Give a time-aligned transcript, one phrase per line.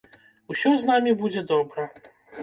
[0.53, 1.85] Усё з намі будзе добра!